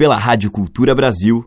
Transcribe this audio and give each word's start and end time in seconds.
pela 0.00 0.16
Rádio 0.16 0.50
Cultura 0.50 0.94
Brasil. 0.94 1.44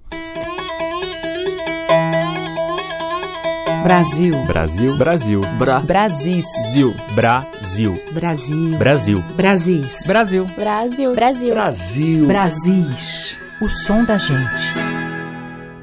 Brasil. 3.81 4.45
Brasil. 4.45 4.95
Brasil. 4.95 5.41
Bra. 5.57 5.79
Brasis. 5.79 6.45
Zil. 6.69 6.93
Brasil. 7.15 7.99
Brasil. 8.11 8.77
Brasil. 8.77 9.23
Brasis. 9.35 10.05
Brasil. 10.05 10.45
Brasil. 10.55 11.15
Brasil. 11.15 11.53
Brasil. 11.55 12.27
Brasis. 12.27 13.35
O 13.59 13.67
som 13.69 14.05
da 14.05 14.19
gente. 14.19 14.71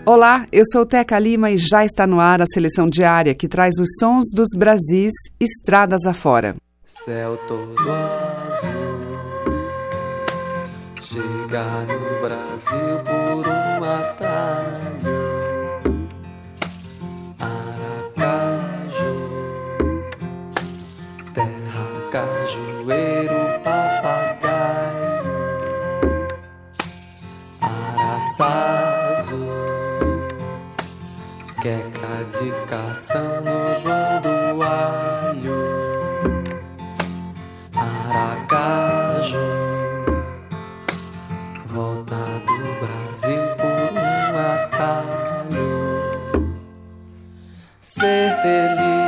Olá, 0.07 0.47
eu 0.53 0.63
sou 0.71 0.87
Teca 0.87 1.19
Lima 1.19 1.51
e 1.51 1.59
já 1.59 1.85
está 1.85 2.07
no 2.07 2.21
ar 2.21 2.41
a 2.41 2.47
seleção 2.47 2.89
diária 2.89 3.35
que 3.35 3.49
traz 3.49 3.81
os 3.81 3.97
sons 3.99 4.27
dos 4.33 4.51
Brasis 4.57 5.13
estradas 5.41 6.07
afora. 6.07 6.55
Céu 6.87 7.37
todo 7.49 7.75
azul, 7.91 9.01
chegar 11.03 11.85
no 11.89 12.10
Brasil 12.21 13.01
por 13.05 13.49
um 13.49 13.83
atalho. 13.83 15.19
Aracaju, 17.41 19.15
terra 21.33 21.87
cajueiro, 22.13 23.41
papagaio. 23.65 25.25
Araçazu, 27.63 29.45
queca 31.63 32.15
de 32.39 32.51
cação 32.69 33.41
no 33.41 33.57
João 33.81 34.21
do 34.21 34.63
Alho. 34.63 35.61
Aracaju, 37.75 39.60
volta 41.71 42.17
do 42.17 42.59
Brasil 42.81 43.43
por 43.57 43.81
um 43.95 44.39
atalho. 44.55 45.73
Ser 47.81 48.35
feliz, 48.43 49.00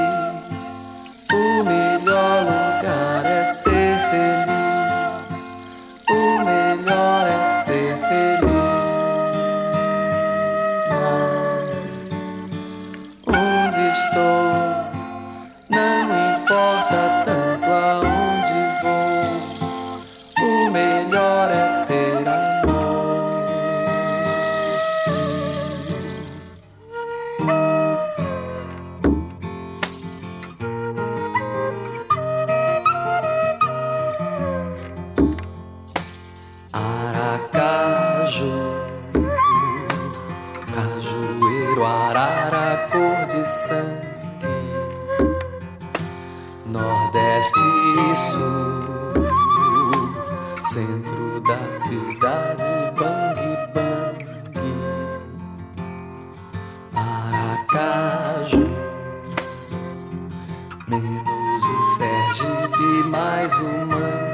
cajueiro, 41.83 41.87
arara, 41.87 42.89
cor 42.91 43.27
de 43.27 43.45
sangue. 43.49 44.13
Nordeste 46.67 47.61
e 47.61 48.15
sul, 48.15 49.25
centro 50.67 51.41
da 51.41 51.59
cidade, 51.79 52.63
bang 52.97 53.43
bang. 53.75 54.21
Aracaju, 56.95 58.67
menos 60.89 61.65
o 61.65 61.77
Sergipe, 61.97 62.91
mais 63.11 63.53
o 63.55 63.63
mangue. 63.87 64.33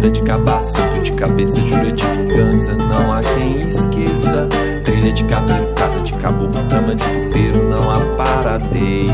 Quebra 0.00 0.12
de 0.12 0.22
cabaço, 0.22 0.72
santo 0.72 1.02
de 1.02 1.12
cabeça, 1.12 1.60
jura 1.60 1.92
de 1.92 2.02
vingança, 2.06 2.72
não 2.72 3.12
há 3.12 3.22
quem 3.22 3.68
esqueça. 3.68 4.48
Trilha 4.82 5.12
de 5.12 5.24
cabelo, 5.24 5.74
casa 5.74 6.00
de 6.00 6.14
caboclo, 6.14 6.66
cama 6.70 6.94
de 6.94 7.04
puteiro, 7.04 7.68
não 7.68 7.90
há 7.90 8.00
paradeiro. 8.16 9.12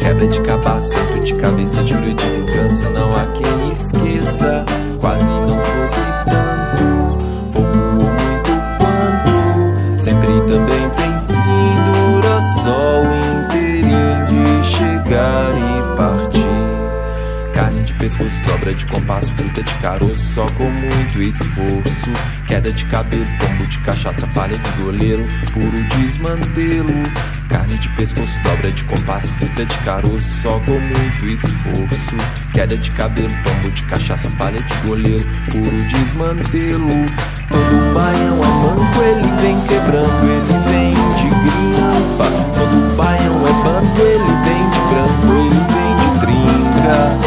Quebra 0.00 0.26
de 0.26 0.40
cabaço, 0.40 0.94
santo 0.94 1.20
de 1.20 1.34
cabeça, 1.34 1.86
jura 1.86 2.14
de 2.14 2.24
vingança, 2.30 2.88
não 2.88 3.14
há 3.14 3.26
quem 3.34 3.70
esqueça. 3.70 4.64
Quase 5.02 5.28
não 5.28 5.60
fosse 5.60 6.06
tanto, 6.24 7.22
pouco 7.52 7.76
ou 7.76 7.84
muito 7.84 8.52
quanto, 8.78 9.98
sempre 9.98 10.28
também 10.48 10.95
pescoço, 18.06 18.40
dobra 18.44 18.72
de 18.72 18.86
compasso, 18.86 19.34
fruta 19.34 19.62
de 19.64 19.74
caroço, 19.74 20.34
só 20.34 20.46
com 20.50 20.70
muito 20.70 21.22
esforço. 21.22 22.12
Queda 22.46 22.70
de 22.72 22.84
cabelo, 22.84 23.24
tombo 23.40 23.66
de 23.66 23.78
cachaça, 23.78 24.26
falha 24.28 24.56
de 24.56 24.82
goleiro, 24.82 25.26
puro 25.52 25.82
desmantelo. 25.88 27.02
Carne 27.48 27.76
de 27.78 27.88
pescoço, 27.96 28.40
dobra 28.42 28.70
de 28.70 28.84
compasso, 28.84 29.32
fruta 29.34 29.66
de 29.66 29.78
caroço, 29.78 30.42
só 30.42 30.60
com 30.60 30.78
muito 30.78 31.26
esforço. 31.26 32.16
Queda 32.54 32.76
de 32.76 32.90
cabelo, 32.92 33.28
tombo 33.42 33.70
de 33.74 33.82
cachaça, 33.82 34.30
falha 34.30 34.62
de 34.62 34.74
goleiro, 34.86 35.26
puro 35.50 35.78
desmantelo. 35.78 37.06
Todo 37.48 37.94
baião 37.94 38.44
é 38.44 38.46
manco, 38.46 39.02
ele 39.02 39.42
vem 39.42 39.60
quebrando, 39.62 40.30
ele 40.30 40.58
vem 40.70 40.94
de 41.16 41.28
grimpa. 41.28 42.30
Todo 42.54 42.96
baião 42.96 43.48
é 43.48 43.52
bando, 43.64 44.00
ele 44.00 44.32
vem 44.44 44.70
de 44.70 44.80
branco, 44.90 45.26
ele 45.40 45.60
vem 45.74 45.96
de 45.96 46.20
trinca. 46.20 47.25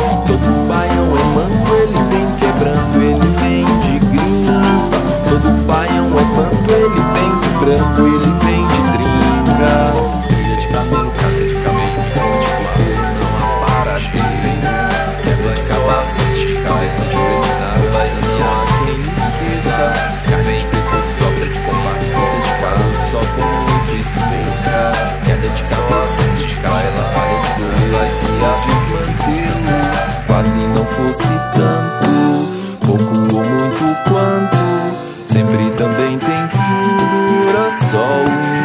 Fosse 30.95 31.33
tanto, 31.56 32.09
pouco 32.86 33.36
ou 33.36 33.45
muito 33.45 33.86
quanto. 34.09 34.57
Sempre 35.25 35.69
também 35.71 36.18
tem 36.18 36.47
fim, 36.50 37.41
dura 37.44 37.71
só 37.71 38.06
o 38.06 38.58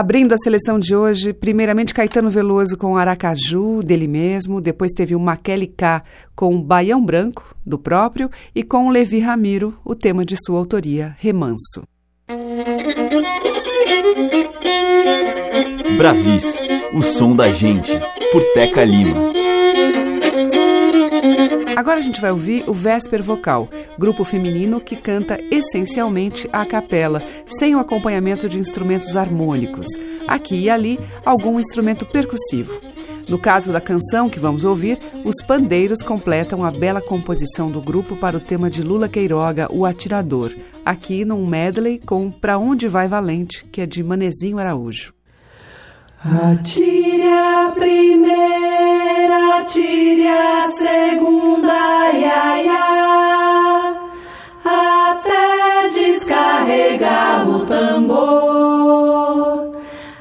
Abrindo 0.00 0.32
a 0.32 0.38
seleção 0.38 0.78
de 0.78 0.96
hoje, 0.96 1.30
primeiramente 1.30 1.92
Caetano 1.92 2.30
Veloso 2.30 2.74
com 2.74 2.96
Aracaju, 2.96 3.82
dele 3.82 4.08
mesmo, 4.08 4.58
depois 4.58 4.92
teve 4.92 5.14
o 5.14 5.20
Maquele 5.20 5.66
K 5.66 6.02
com 6.34 6.58
Baião 6.58 7.04
Branco, 7.04 7.54
do 7.66 7.78
próprio, 7.78 8.30
e 8.54 8.62
com 8.62 8.88
Levi 8.88 9.20
Ramiro, 9.20 9.78
o 9.84 9.94
tema 9.94 10.24
de 10.24 10.36
sua 10.42 10.58
autoria, 10.58 11.14
Remanso. 11.18 11.82
Brasis, 15.98 16.58
o 16.94 17.02
som 17.02 17.36
da 17.36 17.52
gente, 17.52 17.92
por 18.32 18.42
Teca 18.54 18.82
Lima. 18.82 19.18
Agora 21.76 21.98
a 21.98 22.02
gente 22.02 22.22
vai 22.22 22.30
ouvir 22.30 22.64
o 22.66 22.72
Vesper 22.72 23.22
Vocal, 23.22 23.68
grupo 24.00 24.24
feminino 24.24 24.80
que 24.80 24.96
canta 24.96 25.38
essencialmente 25.50 26.48
a 26.50 26.64
capela, 26.64 27.22
sem 27.46 27.76
o 27.76 27.78
acompanhamento 27.78 28.48
de 28.48 28.58
instrumentos 28.58 29.14
harmônicos. 29.14 29.86
Aqui 30.26 30.56
e 30.56 30.70
ali, 30.70 30.98
algum 31.22 31.60
instrumento 31.60 32.06
percussivo. 32.06 32.80
No 33.28 33.38
caso 33.38 33.70
da 33.70 33.80
canção 33.80 34.30
que 34.30 34.40
vamos 34.40 34.64
ouvir, 34.64 34.98
os 35.22 35.42
pandeiros 35.46 36.02
completam 36.02 36.64
a 36.64 36.70
bela 36.70 37.02
composição 37.02 37.70
do 37.70 37.82
grupo 37.82 38.16
para 38.16 38.38
o 38.38 38.40
tema 38.40 38.70
de 38.70 38.82
Lula 38.82 39.06
Queiroga, 39.06 39.68
O 39.70 39.84
Atirador, 39.84 40.50
aqui 40.82 41.22
num 41.22 41.46
medley 41.46 41.98
com 41.98 42.30
Pra 42.30 42.56
Onde 42.56 42.88
Vai 42.88 43.06
Valente, 43.06 43.66
que 43.66 43.82
é 43.82 43.86
de 43.86 44.02
Manezinho 44.02 44.58
Araújo. 44.58 45.12
Atire 46.24 47.28
a 47.28 47.70
primeira, 47.74 49.58
atire 49.58 50.26
a 50.26 50.68
segunda, 50.70 52.12
ia, 52.12 52.62
ia, 52.62 53.29
descarregar 56.30 57.48
o 57.48 57.66
tambor, 57.66 59.74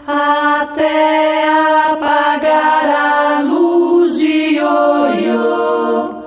até 0.08 1.48
apagar 1.92 2.90
a 2.90 3.42
luz 3.42 4.18
de 4.18 4.56
ioiô, 4.56 6.24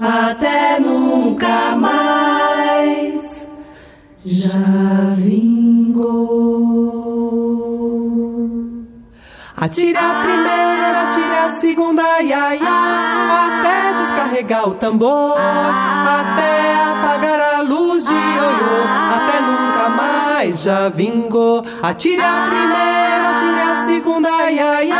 até 0.00 0.80
nunca 0.80 1.76
mais. 1.76 3.46
Já 4.24 4.48
Atire 9.56 9.94
a 9.94 10.22
primeira, 10.22 11.02
atire 11.02 11.36
a 11.36 11.52
segunda, 11.52 12.22
ia, 12.22 12.56
ia, 12.56 13.46
até 13.46 13.92
descarregar 13.98 14.66
o 14.70 14.74
tambor, 14.74 15.36
até 15.36 16.74
apagar 16.74 16.89
mais 20.50 20.62
já 20.62 20.88
vingou. 20.88 21.64
Atire 21.82 22.20
a 22.20 22.48
primeira, 22.48 23.30
atire 23.30 23.60
a 23.60 23.84
segunda, 23.86 24.50
ia, 24.50 24.84
ia, 24.84 24.96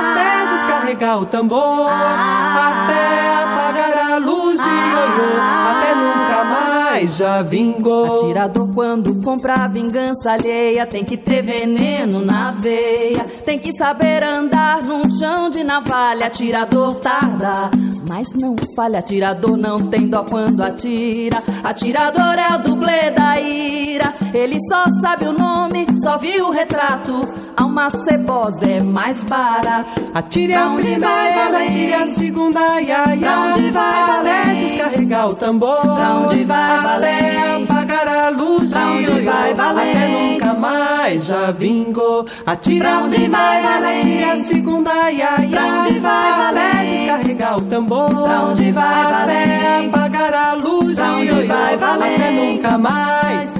até 0.00 0.52
descarregar 0.52 1.20
o 1.20 1.26
tambor, 1.26 1.88
até 1.88 3.42
apagar 3.42 4.12
a 4.12 4.16
luz 4.18 4.60
de 4.60 4.68
ioiô, 4.68 5.40
até 5.70 5.94
nunca 5.94 6.44
mais 6.44 7.16
já 7.16 7.42
vingou. 7.42 8.14
Atirador 8.14 8.72
quando 8.74 9.22
compra 9.22 9.54
a 9.54 9.68
vingança 9.68 10.32
alheia 10.32 10.86
tem 10.86 11.04
que 11.04 11.16
ter 11.16 11.42
veneno 11.42 12.24
na 12.24 12.50
veia, 12.50 13.24
tem 13.44 13.58
que 13.58 13.72
saber 13.72 14.22
andar 14.24 14.82
num 14.82 15.08
chão 15.18 15.48
de 15.48 15.62
navalha. 15.62 16.26
Atirador 16.26 16.96
tarda, 16.96 17.70
mas 18.08 18.32
não 18.34 18.56
falha. 18.74 18.98
Atirador 18.98 19.56
não 19.56 19.78
tem 19.88 20.08
dó 20.08 20.24
quando 20.24 20.62
atira. 20.62 21.42
Atirador 21.62 22.38
é 22.38 22.54
o 22.54 22.58
dublê 22.58 23.10
da 23.10 23.40
ira. 23.40 24.12
Ele 24.32 24.58
só 24.68 24.84
sabe 25.00 25.26
o 25.26 25.32
nome, 25.32 25.86
só 26.02 26.18
viu 26.18 26.48
o 26.48 26.50
retrato. 26.50 27.12
Alma 27.56 27.88
cebosa 27.90 28.66
é 28.66 28.82
mais 28.82 29.22
barato. 29.24 30.10
Atire 30.12 30.54
a 30.54 30.70
primeira, 30.70 31.66
atire 31.66 31.94
a 31.94 32.06
segunda, 32.14 32.80
ia, 32.80 33.14
ia. 33.14 33.20
Pra 33.20 33.54
onde 33.54 33.70
vai 33.70 34.06
valer? 34.06 34.56
descarregar 34.60 35.28
o 35.28 35.34
tambor. 35.34 35.80
Pra 35.80 36.14
onde 36.14 36.44
vai 36.44 36.82
valer? 36.82 37.66
Apagar 38.04 38.26
a 38.26 38.28
luz 38.28 38.70
Pra 38.70 38.86
onde 38.92 39.10
de 39.10 39.20
vai 39.22 39.54
valer? 39.54 39.96
Até 39.96 40.08
nunca 40.08 40.54
mais 40.54 41.24
já 41.26 41.50
vingou. 41.50 42.26
Atire 42.44 42.80
Pra 42.80 42.98
onde 42.98 43.28
vai 43.28 43.62
valer? 43.62 43.98
atire 43.98 44.24
a 44.24 44.36
segunda, 44.44 45.10
ia, 45.10 45.40
ia. 45.40 45.48
Pra 45.48 45.64
onde 45.64 45.98
vai 46.00 46.36
valer? 46.36 46.90
descarregar 46.90 47.56
o 47.56 47.60
tambor. 47.62 48.08
Pra 48.10 48.42
onde 48.42 48.72
vai 48.72 49.04
valer? 49.04 49.88
apagar 49.88 50.34
a 50.34 50.54
luz 50.54 50.96
Pra 50.96 51.06
de 51.06 51.32
onde 51.32 51.46
vai 51.46 51.76
valer? 51.78 52.14
Até 52.14 52.30
nunca 52.30 52.78
mais. 52.78 53.54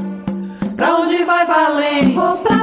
Pra 0.76 0.96
onde 0.96 1.24
vai 1.24 1.46
valendo? 1.46 2.14
Vou 2.14 2.36
pra 2.38 2.53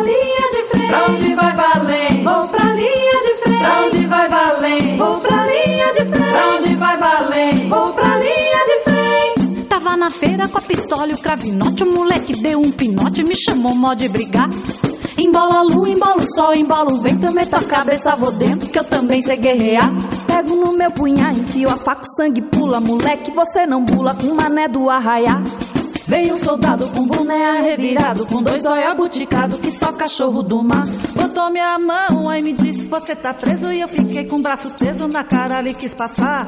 na 10.12 10.28
feira 10.28 10.48
com 10.48 10.58
a 10.58 10.62
pistola 10.62 11.08
e 11.08 11.14
o 11.14 11.18
cravinote. 11.18 11.84
O 11.84 11.94
moleque 11.94 12.36
deu 12.42 12.60
um 12.60 12.72
pinote, 12.72 13.24
me 13.24 13.36
chamou 13.36 13.74
mó 13.74 13.94
de 13.94 14.10
brigar. 14.10 14.50
Embola 15.18 15.60
a 15.60 15.62
lua, 15.62 15.90
embola 15.90 16.18
o 16.18 16.34
sol, 16.34 16.54
embola 16.54 16.94
o 16.94 17.02
vento. 17.02 17.26
Eu 17.26 17.32
meto 17.32 17.54
a 17.54 17.64
cabeça, 17.64 18.16
vou 18.16 18.32
dentro, 18.32 18.70
que 18.70 18.78
eu 18.78 18.84
também 18.84 19.22
sei 19.24 19.38
guerrear. 19.38 19.90
Pego 20.28 20.56
no 20.56 20.74
meu 20.74 20.92
punhar, 20.92 21.32
enfio 21.34 21.70
a 21.70 21.78
faca, 21.78 22.02
o 22.02 22.16
sangue 22.16 22.42
pula. 22.42 22.82
Moleque, 22.82 23.32
você 23.32 23.66
não 23.66 23.86
pula 23.86 24.14
com 24.14 24.34
mané 24.34 24.68
do 24.68 24.90
arraiar. 24.90 25.42
Veio 26.12 26.36
um 26.36 26.38
soldado 26.38 26.86
com 26.90 27.08
boné 27.08 27.62
revirado, 27.62 28.26
com 28.26 28.44
dois 28.44 28.66
olhos 28.66 28.94
buticados, 28.98 29.62
que 29.62 29.72
só 29.72 29.94
cachorro 29.94 30.44
do 30.44 30.62
mar. 30.62 30.86
Botou 31.16 31.50
minha 31.50 31.80
mão, 31.80 32.30
aí 32.30 32.44
me 32.44 32.52
disse: 32.52 32.86
Você 32.86 33.16
tá 33.16 33.34
preso. 33.34 33.72
E 33.72 33.80
eu 33.80 33.88
fiquei 33.88 34.26
com 34.26 34.36
o 34.36 34.42
braço 34.42 34.76
teso 34.76 35.08
na 35.08 35.24
cara, 35.24 35.60
ele 35.60 35.74
quis 35.74 35.94
passar. 35.94 36.48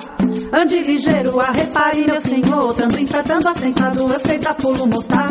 Ande 0.51 0.79
ligeiro, 0.79 1.39
a 1.39 1.49
repare, 1.51 2.05
meu 2.05 2.19
senhor. 2.19 2.73
Tando 2.73 2.99
enfrentando 2.99 3.47
assentado, 3.47 4.01
eu 4.01 4.19
sei 4.19 4.37
dar 4.37 4.53
pulo 4.53 4.85
mortar. 4.85 5.29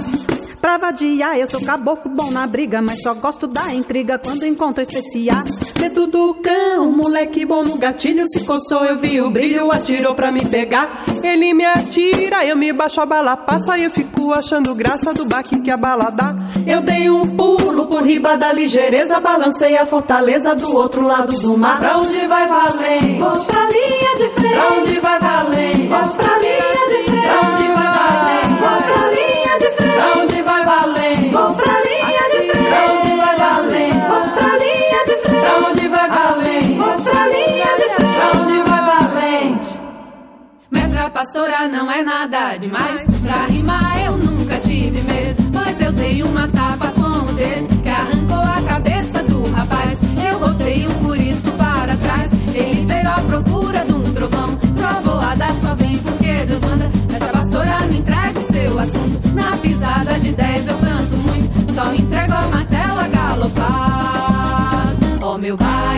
Pra 0.62 0.78
vadiar, 0.78 1.36
eu 1.36 1.48
sou 1.48 1.60
caboclo 1.60 2.08
bom 2.08 2.30
na 2.30 2.46
briga, 2.46 2.80
mas 2.80 3.02
só 3.02 3.14
gosto 3.14 3.48
da 3.48 3.74
intriga 3.74 4.16
quando 4.16 4.46
encontro 4.46 4.80
especial. 4.80 5.42
Medo 5.80 6.06
do 6.06 6.34
cão, 6.34 6.88
moleque 6.92 7.44
bom 7.44 7.64
no 7.64 7.76
gatilho. 7.76 8.24
Se 8.28 8.44
coçou, 8.44 8.84
eu 8.84 8.96
vi 8.96 9.20
o 9.20 9.28
brilho, 9.28 9.72
atirou 9.72 10.14
pra 10.14 10.30
me 10.30 10.44
pegar. 10.44 11.02
Ele 11.20 11.52
me 11.52 11.64
atira, 11.64 12.46
eu 12.46 12.56
me 12.56 12.72
baixo, 12.72 13.00
a 13.00 13.06
bala 13.06 13.36
passa. 13.36 13.76
E 13.76 13.82
eu 13.82 13.90
fico 13.90 14.32
achando 14.32 14.72
graça 14.76 15.12
do 15.12 15.24
baque 15.24 15.60
que 15.62 15.70
a 15.70 15.76
bala 15.76 16.10
dá. 16.10 16.32
Eu 16.64 16.80
dei 16.80 17.10
um 17.10 17.26
pulo 17.26 17.86
por 17.86 18.04
riba 18.04 18.38
da 18.38 18.52
ligeireza, 18.52 19.18
balancei 19.18 19.76
a 19.76 19.84
fortaleza 19.84 20.54
do 20.54 20.76
outro 20.76 21.04
lado 21.04 21.36
do 21.40 21.58
mar. 21.58 21.80
Pra 21.80 21.96
onde 21.96 22.24
vai 22.28 22.46
valendo? 22.46 23.18
Vou 23.18 23.44
pra 23.46 23.68
linha 23.68 24.16
de 24.16 24.28
frente. 24.40 24.54
Pra 24.54 24.72
onde 24.74 25.00
vai 25.00 25.18
valendo? 25.18 25.88
Vou 25.88 26.08
pra 26.14 26.38
linha 26.38 26.86
de 26.88 27.10
frente. 27.10 27.61
Pastora 41.22 41.68
não 41.68 41.88
é 41.88 42.02
nada 42.02 42.56
demais. 42.56 43.06
Pra 43.20 43.44
rimar 43.46 44.04
eu 44.04 44.16
nunca 44.18 44.58
tive 44.58 45.00
medo. 45.02 45.40
Pois 45.52 45.80
eu 45.80 45.92
dei 45.92 46.20
uma 46.20 46.48
tapa 46.48 46.88
com 46.88 47.30
o 47.30 47.32
dedo 47.34 47.80
que 47.80 47.88
arrancou 47.88 48.38
a 48.38 48.60
cabeça 48.62 49.22
do 49.22 49.48
rapaz. 49.52 50.00
Eu 50.28 50.40
botei 50.40 50.84
o 50.84 50.90
curisco 50.94 51.52
para 51.52 51.96
trás. 51.96 52.32
Ele 52.52 52.84
veio 52.86 53.08
à 53.08 53.20
procura 53.20 53.84
de 53.84 53.92
um 53.92 54.02
trovão. 54.12 54.56
Trovoada 54.76 55.52
só 55.52 55.76
vem 55.76 55.96
porque 55.98 56.44
Deus 56.44 56.60
manda. 56.60 56.90
Essa 57.14 57.26
pastora 57.26 57.80
não 57.86 57.94
entrega 57.94 58.38
o 58.40 58.42
seu 58.42 58.78
assunto. 58.80 59.28
Na 59.32 59.56
pisada 59.58 60.18
de 60.18 60.32
10 60.32 60.66
eu 60.66 60.78
canto 60.78 61.16
muito. 61.18 61.72
Só 61.72 61.94
entrego 61.94 62.32
a 62.32 62.48
martela 62.48 63.06
galopar. 63.06 64.96
Ó 65.22 65.38
meu 65.38 65.56
baianá, 65.56 65.91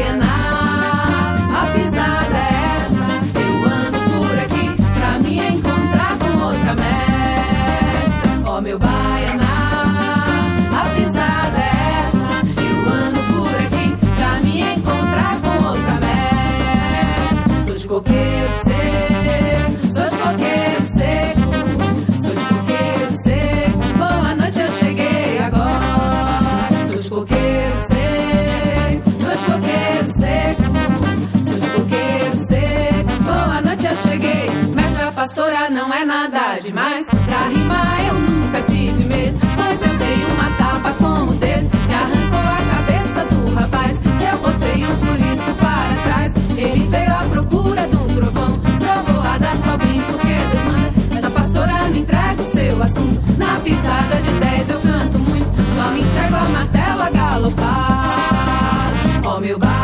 demais. 36.64 37.06
Pra 37.06 37.48
rimar 37.48 38.06
eu 38.06 38.14
nunca 38.14 38.62
tive 38.62 39.04
medo, 39.04 39.38
mas 39.56 39.82
eu 39.82 39.96
dei 39.96 40.24
uma 40.24 40.50
tapa 40.56 40.92
com 40.92 41.30
o 41.30 41.34
dedo 41.34 41.68
que 41.70 41.94
arrancou 41.94 42.40
a 42.40 42.74
cabeça 42.74 43.24
do 43.26 43.54
rapaz. 43.54 43.98
Eu 44.32 44.38
botei 44.38 44.84
um 44.84 44.96
furisco 44.96 45.54
para 45.54 45.94
trás, 46.04 46.32
ele 46.56 46.88
veio 46.88 47.12
à 47.12 47.24
procura 47.30 47.86
de 47.86 47.96
um 47.96 48.06
trovão. 48.08 48.58
Trovoada 48.78 49.56
só 49.56 49.76
bem 49.76 50.00
porque 50.00 50.34
Deus 50.50 50.64
manda. 50.64 51.16
Essa 51.16 51.30
pastora 51.30 51.88
me 51.90 52.00
entrega 52.00 52.40
o 52.40 52.44
seu 52.44 52.82
assunto. 52.82 53.38
Na 53.38 53.60
pisada 53.60 54.16
de 54.16 54.32
10 54.32 54.70
eu 54.70 54.80
canto 54.80 55.18
muito, 55.18 55.70
só 55.76 55.90
me 55.90 56.00
entrego 56.00 56.36
a 56.36 56.48
martela 56.48 57.10
galopar. 57.10 58.92
Ó 59.24 59.36
oh, 59.36 59.40
meu 59.40 59.58
bar. 59.58 59.83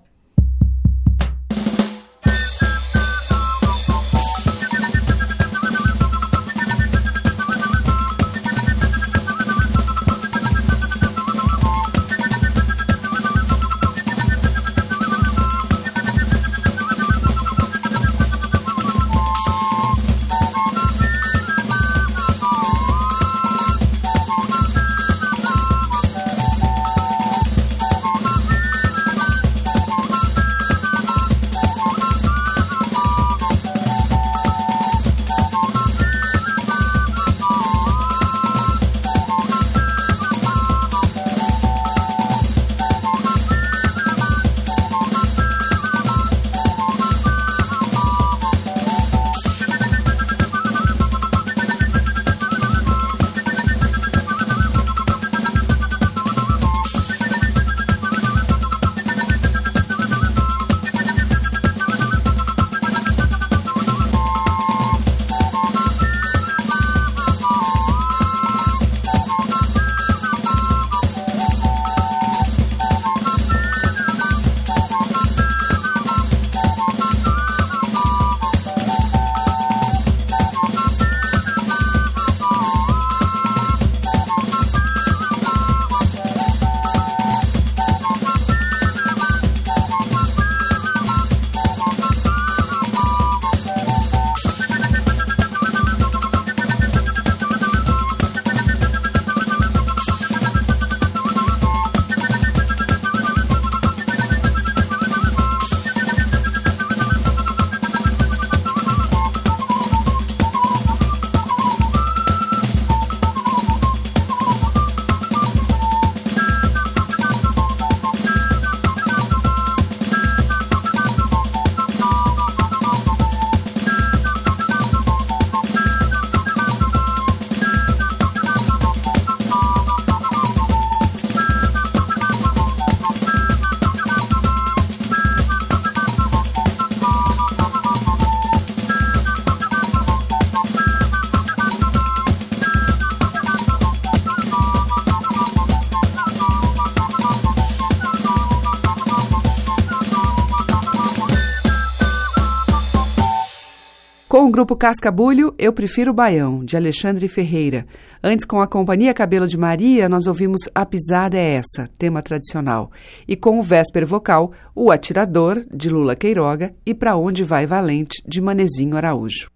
Grupo 154.61 154.75
Cascabulho, 154.75 155.55
Eu 155.57 155.73
Prefiro 155.73 156.13
Baião, 156.13 156.63
de 156.63 156.77
Alexandre 156.77 157.27
Ferreira. 157.27 157.83
Antes, 158.23 158.45
com 158.45 158.61
a 158.61 158.67
Companhia 158.67 159.11
Cabelo 159.11 159.47
de 159.47 159.57
Maria, 159.57 160.07
nós 160.07 160.27
ouvimos 160.27 160.61
A 160.75 160.85
Pisada 160.85 161.35
é 161.35 161.55
Essa, 161.55 161.89
tema 161.97 162.21
tradicional. 162.21 162.91
E 163.27 163.35
com 163.35 163.59
o 163.59 163.63
Vésper 163.63 164.05
Vocal, 164.05 164.51
O 164.75 164.91
Atirador, 164.91 165.65
de 165.73 165.89
Lula 165.89 166.15
Queiroga, 166.15 166.75
e 166.85 166.93
Pra 166.93 167.15
Onde 167.15 167.43
Vai 167.43 167.65
Valente, 167.65 168.21
de 168.27 168.39
Manezinho 168.39 168.95
Araújo. 168.95 169.49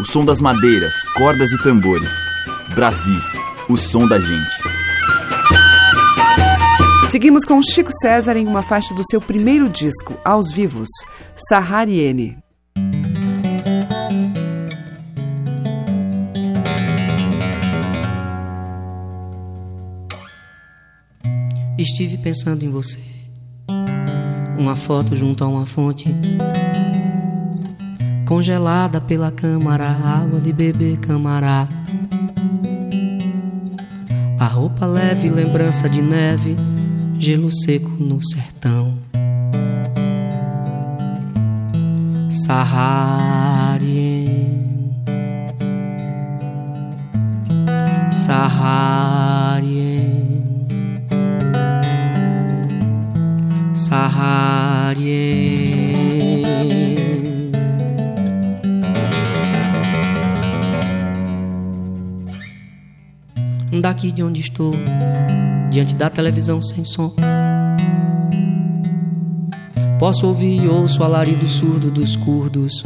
O 0.00 0.04
som 0.06 0.24
das 0.24 0.40
madeiras, 0.40 0.94
cordas 1.16 1.50
e 1.50 1.60
tambores. 1.64 2.12
Brasis, 2.76 3.26
o 3.68 3.76
som 3.76 4.06
da 4.06 4.20
gente. 4.20 4.81
Seguimos 7.12 7.44
com 7.44 7.60
Chico 7.60 7.90
César 8.00 8.38
em 8.38 8.46
uma 8.46 8.62
faixa 8.62 8.94
do 8.94 9.02
seu 9.04 9.20
primeiro 9.20 9.68
disco, 9.68 10.14
Aos 10.24 10.50
Vivos, 10.50 10.88
Sahariene. 11.36 12.38
Estive 21.76 22.16
pensando 22.16 22.64
em 22.64 22.70
você. 22.70 22.98
Uma 24.58 24.74
foto 24.74 25.14
junto 25.14 25.44
a 25.44 25.48
uma 25.48 25.66
fonte. 25.66 26.08
Congelada 28.26 29.02
pela 29.02 29.30
câmara, 29.30 29.86
água 29.86 30.40
de 30.40 30.50
beber 30.50 30.96
camará. 30.96 31.68
A 34.40 34.46
roupa 34.46 34.86
leve, 34.86 35.28
lembrança 35.28 35.90
de 35.90 36.00
neve, 36.00 36.56
gelo 37.22 37.48
seco 37.52 37.88
no 38.00 38.20
sertão. 38.20 38.98
Saharien. 42.28 43.22
Saharien. 48.10 49.12
Saharien. 53.72 54.32
Daqui 63.80 64.10
de 64.10 64.24
onde 64.24 64.40
estou, 64.40 64.72
diante 65.72 65.94
da 65.94 66.10
televisão 66.10 66.60
sem 66.60 66.84
som. 66.84 67.14
Posso 69.98 70.26
ouvir 70.26 70.62
e 70.62 70.68
ouço 70.68 71.00
o 71.00 71.04
alarido 71.04 71.48
surdo 71.48 71.90
dos 71.90 72.14
curdos. 72.14 72.82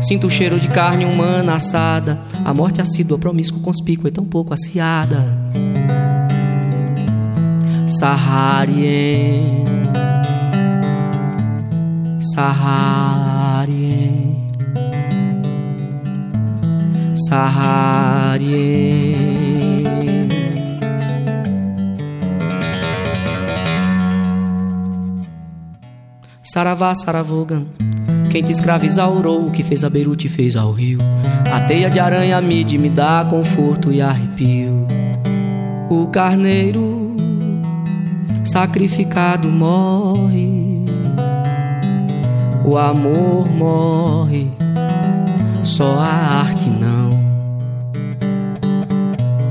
Sinto 0.00 0.26
o 0.26 0.30
cheiro 0.30 0.58
de 0.58 0.68
carne 0.68 1.04
humana 1.04 1.54
assada, 1.54 2.18
a 2.44 2.54
morte 2.54 2.80
assídua, 2.80 3.18
promíscua, 3.18 3.60
conspícua 3.60 4.08
e 4.08 4.12
tão 4.12 4.24
pouco 4.24 4.54
aciada. 4.54 5.22
Saharien, 7.86 9.64
Saharien, 12.34 14.36
Saharien. 17.28 19.33
Saravá, 26.54 26.94
Saravogan. 26.94 27.66
Quem 28.30 28.40
te 28.40 28.52
escraviza 28.52 29.04
orou, 29.08 29.48
o 29.48 29.50
que 29.50 29.64
fez 29.64 29.82
a 29.82 29.90
Beirute 29.90 30.28
fez 30.28 30.54
ao 30.54 30.70
rio. 30.70 31.00
A 31.52 31.58
teia 31.62 31.90
de 31.90 31.98
aranha 31.98 32.40
mide 32.40 32.78
me 32.78 32.88
dá 32.88 33.26
conforto 33.28 33.90
e 33.90 34.00
arrepio. 34.00 34.86
O 35.90 36.06
carneiro 36.06 37.16
sacrificado 38.44 39.48
morre. 39.50 40.84
O 42.64 42.78
amor 42.78 43.50
morre, 43.50 44.48
só 45.64 45.98
a 45.98 46.06
arte 46.38 46.70
não. 46.70 47.18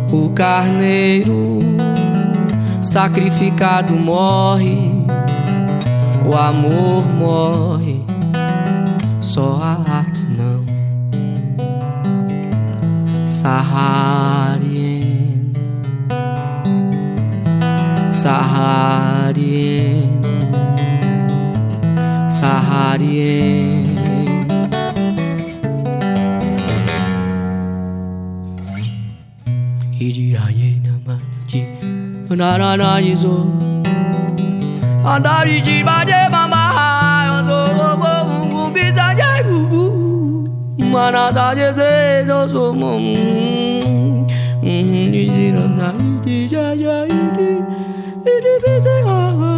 O 0.09 0.29
carneiro 0.29 1.59
sacrificado 2.81 3.93
morre. 3.93 4.92
O 6.25 6.35
amor 6.35 7.03
morre, 7.05 8.01
só 9.21 9.59
a 9.61 9.73
arte 9.99 10.23
não. 10.23 10.63
Saharien, 13.27 15.03
Saharien, 18.11 20.09
Saharien. 22.29 23.93
Idiayena 29.99 30.99
manji, 31.05 31.67
nananayizo. 32.29 33.35
Andari 33.35 33.62
andariji 35.05 35.83
baje 35.83 36.29
mama 36.31 36.63
so 37.47 37.59
bo 38.01 38.13
ungu 38.35 38.71
bisaje 38.73 39.31
ubu 39.57 39.83
mana 40.91 41.31
daje 41.31 41.73
se 41.77 42.23
do 42.27 42.47
so 42.49 42.73
mom 42.73 43.03
ni 44.61 45.23
jina 45.33 45.67
na 45.77 45.89
di 46.25 46.47
ja 46.47 46.73
ja 46.83 46.97
di 47.07 47.49
di 48.25 48.53
bise 48.63 48.95
ha 49.07 49.52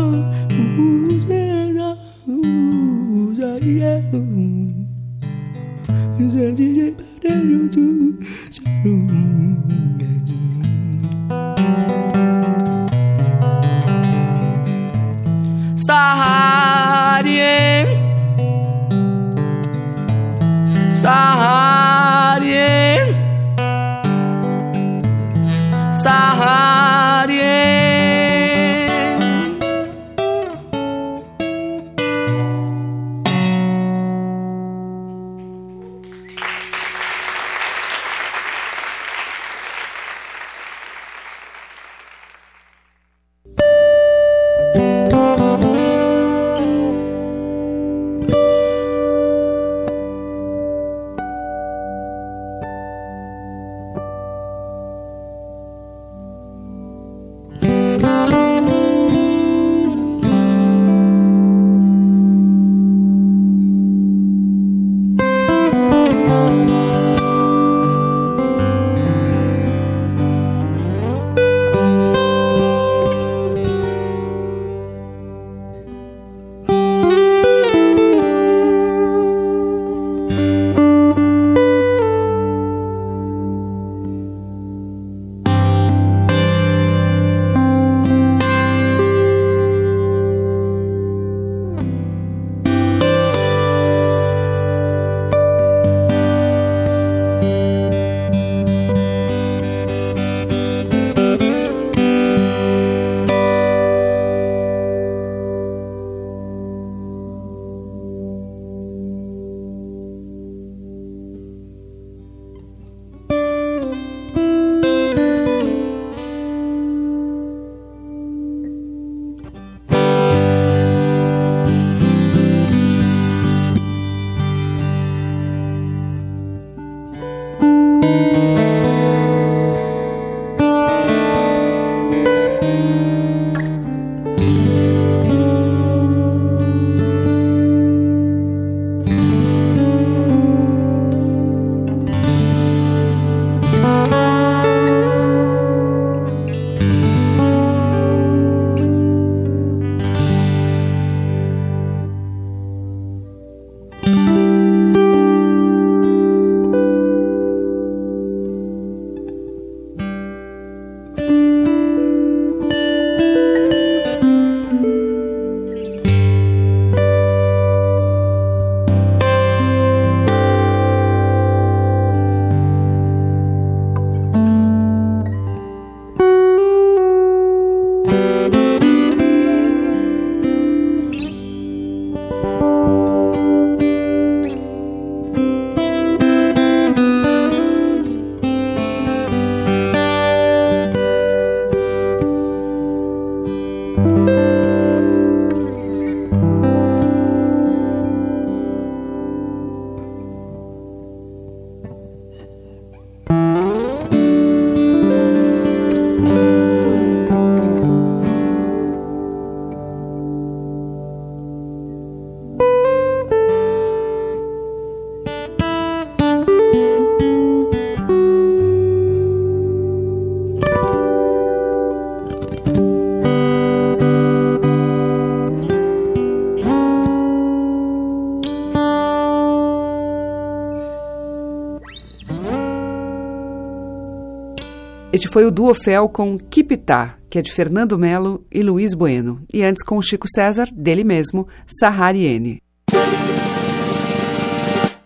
Este 235.16 235.30
foi 235.30 235.46
o 235.46 235.50
Duofel 235.50 236.10
com 236.10 236.38
Kipitá, 236.38 237.16
que 237.30 237.40
é 237.40 237.42
de 237.42 237.50
Fernando 237.50 237.98
Melo 237.98 238.46
e 238.52 238.62
Luiz 238.62 238.94
Bueno. 238.94 239.42
E 239.54 239.64
antes 239.64 239.82
com 239.82 240.02
Chico 240.02 240.28
César, 240.28 240.68
dele 240.76 241.06
mesmo, 241.06 241.48
Sahariene. 241.66 242.62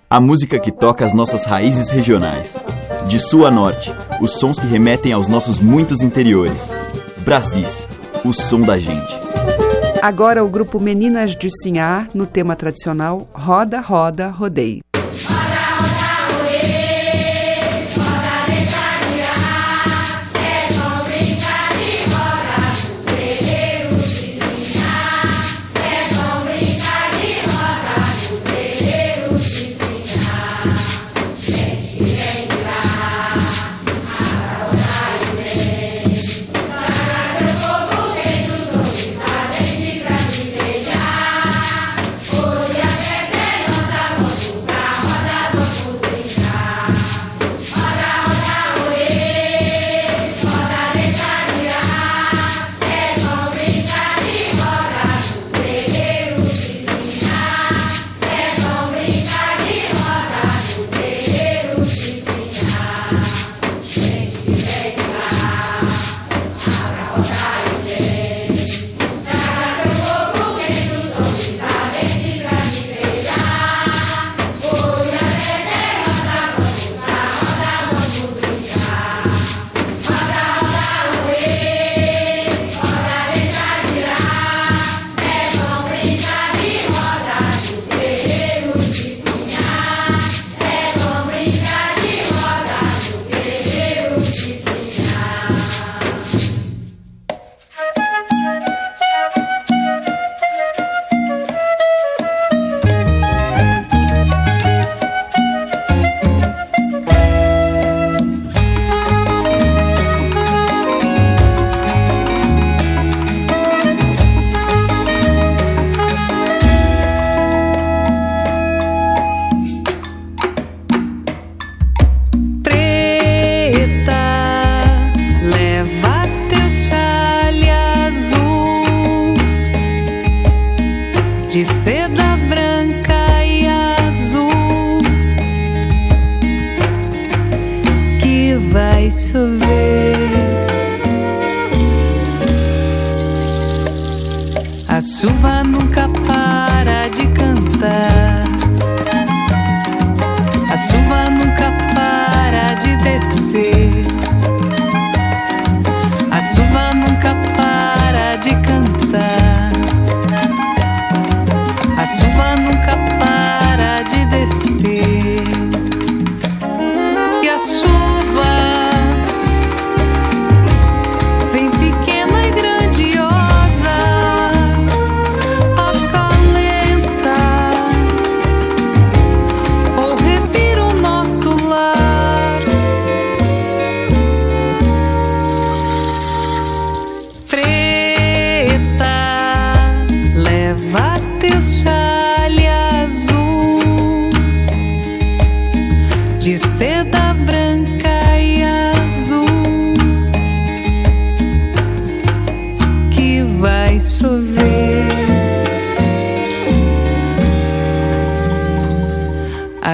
A 0.09 0.19
música 0.19 0.57
que 0.57 0.71
toca 0.71 1.05
as 1.05 1.13
nossas 1.13 1.45
raízes 1.45 1.91
regionais. 1.91 2.55
De 3.07 3.19
sul 3.19 3.45
a 3.45 3.51
norte, 3.51 3.91
os 4.19 4.39
sons 4.39 4.57
que 4.57 4.65
remetem 4.65 5.13
aos 5.13 5.27
nossos 5.27 5.59
muitos 5.59 6.01
interiores. 6.01 6.71
Brasis, 7.23 7.87
o 8.25 8.33
som 8.33 8.61
da 8.61 8.79
gente. 8.79 9.15
Agora 10.01 10.43
o 10.43 10.49
grupo 10.49 10.79
Meninas 10.79 11.35
de 11.35 11.51
Sinhá, 11.61 12.07
no 12.15 12.25
tema 12.25 12.55
tradicional 12.55 13.29
Roda, 13.31 13.79
Roda, 13.79 14.29
Rodeio. 14.29 14.81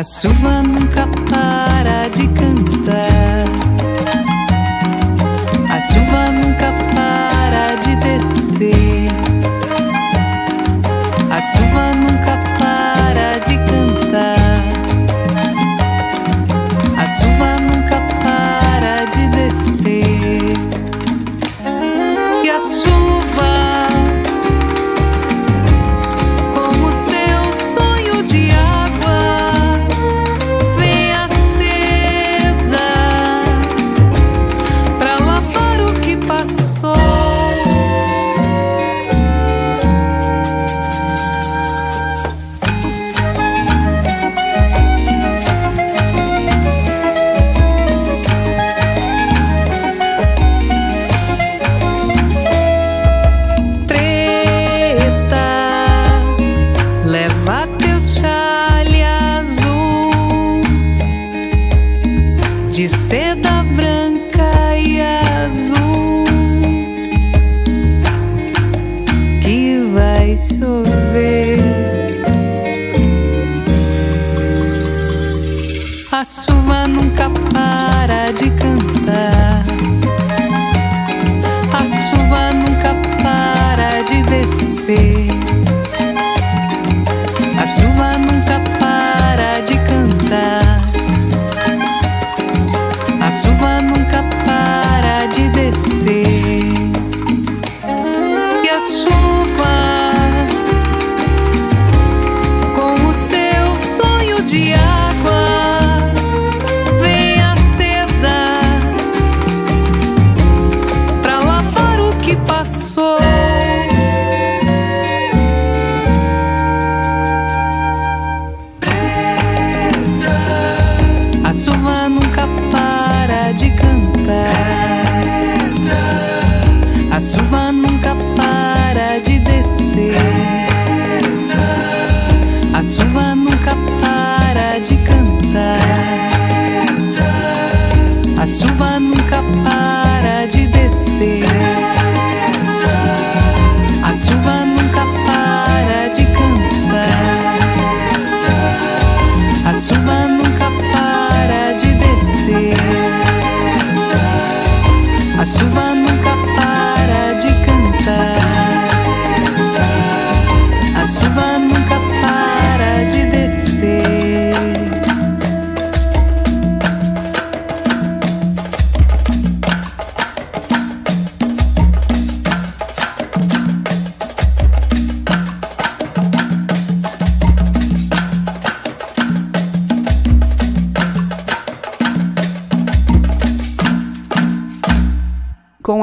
A 0.05 0.07
chuva 0.07 0.61
nunca 0.61 1.07
para 1.27 1.64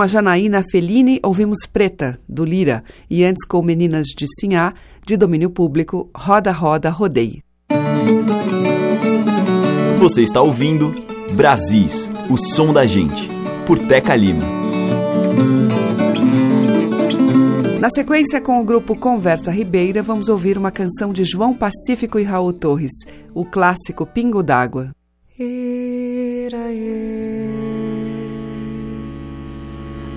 a 0.03 0.07
Janaína 0.07 0.65
Fellini, 0.65 1.21
ouvimos 1.23 1.59
Preta, 1.65 2.19
do 2.29 2.45
Lira, 2.45 2.83
e 3.09 3.25
antes 3.25 3.45
com 3.47 3.63
Meninas 3.63 4.09
de 4.09 4.27
Sinhá, 4.41 4.75
de 5.07 5.17
domínio 5.17 5.49
público, 5.49 6.11
Roda, 6.15 6.51
Roda, 6.51 6.91
Rodeie. 6.91 7.43
Você 10.01 10.23
está 10.23 10.43
ouvindo 10.43 10.93
Brasis, 11.35 12.11
o 12.29 12.37
som 12.37 12.73
da 12.73 12.85
gente, 12.85 13.29
por 13.65 13.79
Teca 13.79 14.17
Lima. 14.17 14.43
Na 17.81 17.89
sequência, 17.89 18.41
com 18.41 18.61
o 18.61 18.65
grupo 18.65 18.97
Conversa 18.97 19.51
Ribeira, 19.53 20.03
vamos 20.03 20.29
ouvir 20.29 20.59
uma 20.59 20.73
canção 20.73 21.13
de 21.13 21.25
João 21.25 21.55
Pacífico 21.55 22.19
e 22.19 22.25
Raul 22.25 22.53
Torres, 22.53 22.93
o 23.33 23.45
clássico 23.45 24.05
Pingo 24.05 24.43
d'Água. 24.43 24.91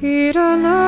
I'd 0.00 0.36
alone 0.36 0.81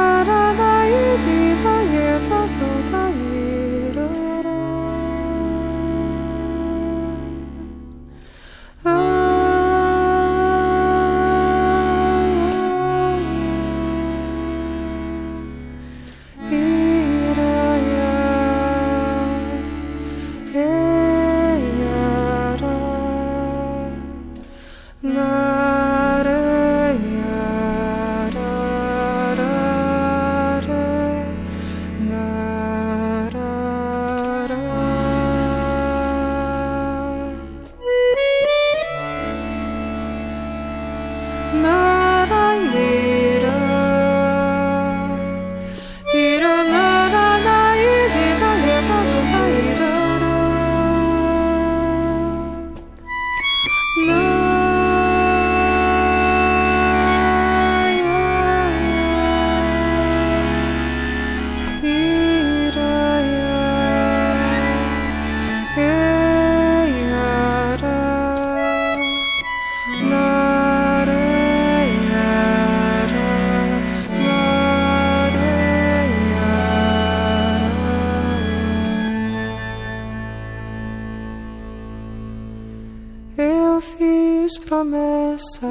promessa 85.59 85.66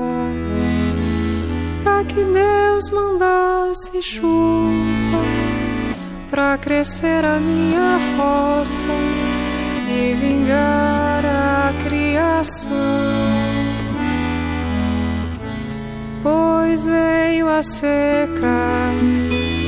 para 1.83 2.03
que 2.05 2.23
Deus 2.23 2.89
mandasse 2.91 4.01
chuva 4.01 5.23
para 6.29 6.57
crescer 6.57 7.23
a 7.25 7.39
minha 7.39 7.97
roça 8.17 8.87
e 9.87 10.13
vingar 10.15 11.25
a 11.25 11.73
criação. 11.83 12.71
Pois 16.23 16.85
veio 16.85 17.47
a 17.47 17.61
seca 17.61 18.91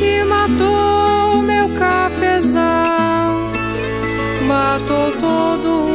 e 0.01 0.23
matou 0.23 1.41
meu 1.43 1.69
cafezal, 1.75 3.35
matou 4.47 5.11
todo 5.19 5.91
o 5.91 5.94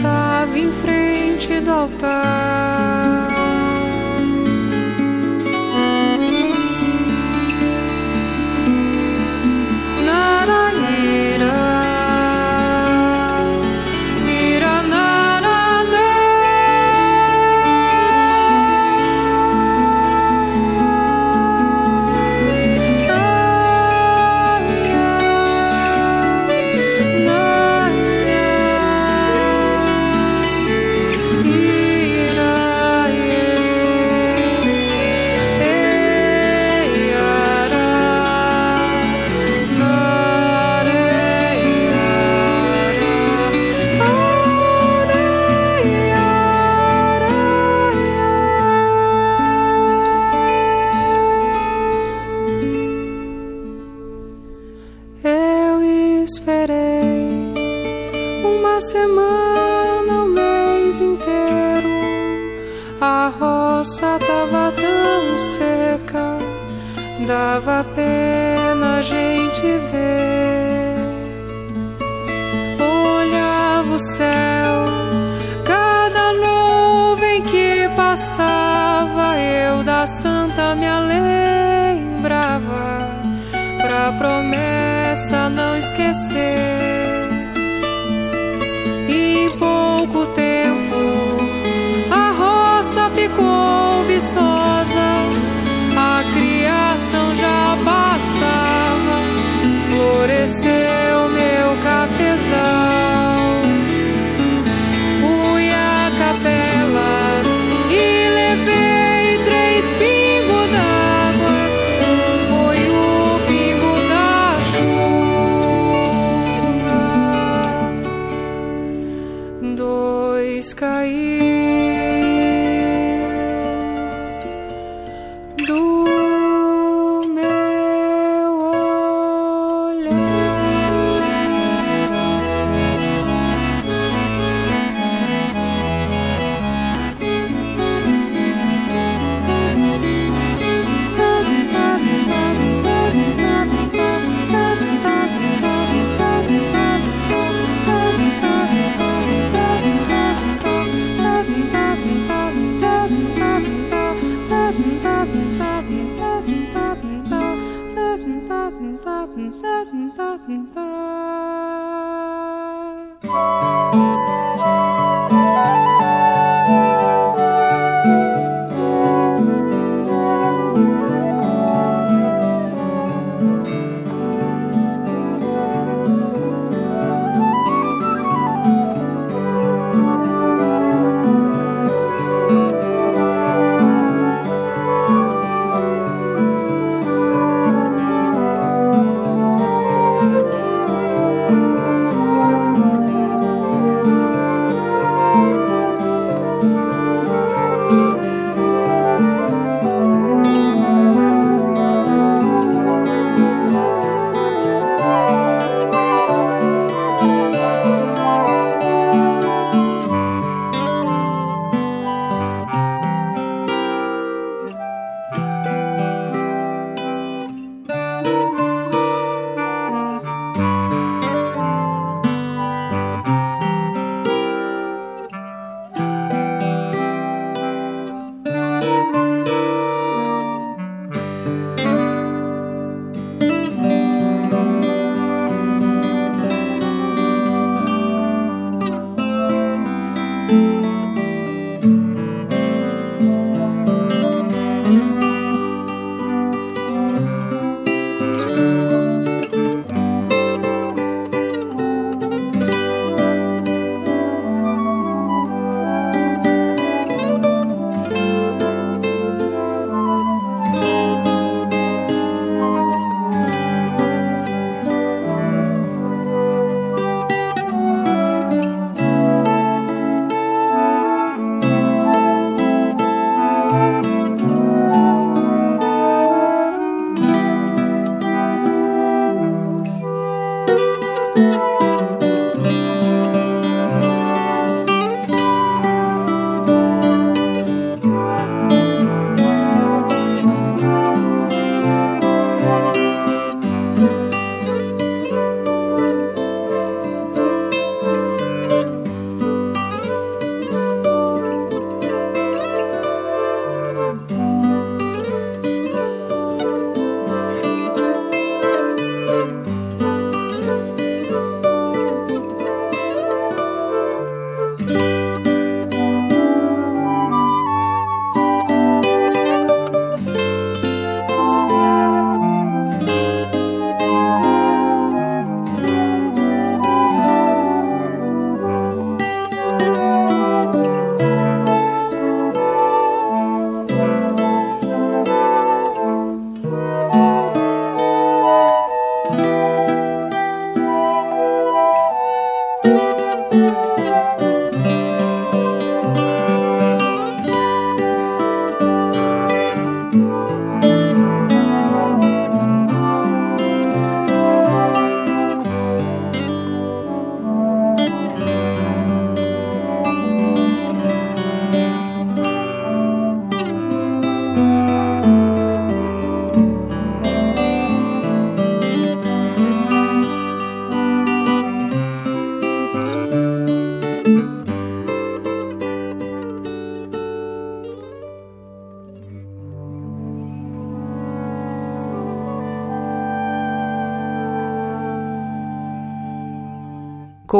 estava 0.00 0.58
em 0.58 0.72
frente 0.72 1.60
do 1.60 1.70
altar. 1.70 3.29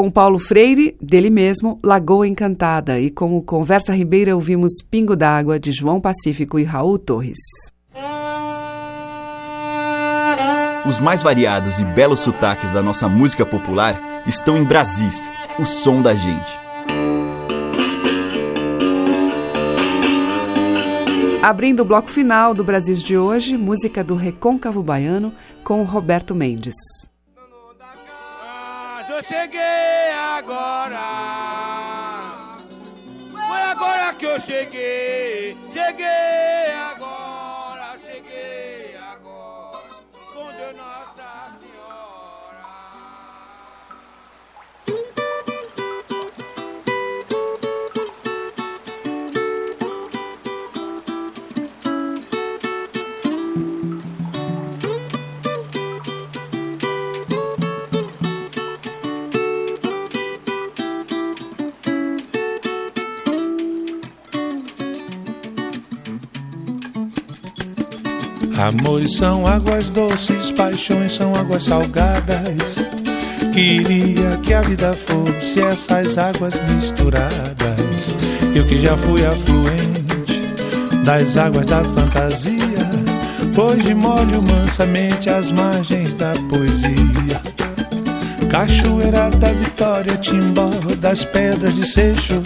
Com 0.01 0.09
Paulo 0.09 0.39
Freire, 0.39 0.97
dele 0.99 1.29
mesmo, 1.29 1.79
Lagoa 1.83 2.27
Encantada. 2.27 2.99
E 2.99 3.11
com 3.11 3.37
o 3.37 3.41
Conversa 3.43 3.93
Ribeira 3.93 4.33
ouvimos 4.33 4.81
Pingo 4.89 5.15
d'Água, 5.15 5.59
de 5.59 5.71
João 5.71 6.01
Pacífico 6.01 6.57
e 6.57 6.63
Raul 6.63 6.97
Torres. 6.97 7.37
Os 10.89 10.99
mais 10.99 11.21
variados 11.21 11.77
e 11.77 11.85
belos 11.85 12.21
sotaques 12.21 12.73
da 12.73 12.81
nossa 12.81 13.07
música 13.07 13.45
popular 13.45 14.23
estão 14.25 14.57
em 14.57 14.63
Brasis, 14.63 15.29
o 15.59 15.67
som 15.67 16.01
da 16.01 16.15
gente. 16.15 16.51
Abrindo 21.43 21.81
o 21.81 21.85
bloco 21.85 22.09
final 22.09 22.55
do 22.55 22.63
Brasis 22.63 23.03
de 23.03 23.19
hoje, 23.19 23.55
música 23.55 24.03
do 24.03 24.15
Recôncavo 24.15 24.81
Baiano 24.81 25.31
com 25.63 25.83
Roberto 25.83 26.33
Mendes. 26.33 26.73
Cheguei 29.27 30.11
agora. 30.37 30.99
Foi 33.31 33.61
agora 33.71 34.13
que 34.13 34.25
eu 34.25 34.39
cheguei. 34.39 35.57
Cheguei 35.71 36.50
Amores 68.61 69.15
são 69.15 69.47
águas 69.47 69.89
doces, 69.89 70.51
paixões 70.51 71.15
são 71.15 71.33
águas 71.33 71.63
salgadas. 71.63 72.75
Queria 73.51 74.37
que 74.43 74.53
a 74.53 74.61
vida 74.61 74.93
fosse 74.93 75.59
essas 75.61 76.15
águas 76.15 76.53
misturadas. 76.69 78.15
Eu 78.53 78.63
que 78.67 78.79
já 78.79 78.95
fui 78.95 79.25
afluente 79.25 80.43
das 81.03 81.37
águas 81.37 81.65
da 81.65 81.83
fantasia. 81.83 82.61
Hoje 83.57 83.95
molho 83.95 84.43
mansamente 84.43 85.27
as 85.31 85.51
margens 85.51 86.13
da 86.13 86.33
poesia. 86.47 87.41
Cachoeira 88.47 89.31
da 89.31 89.53
Vitória, 89.53 90.17
Timbó 90.17 90.69
das 90.99 91.25
pedras 91.25 91.75
de 91.75 91.87
Seixo. 91.87 92.39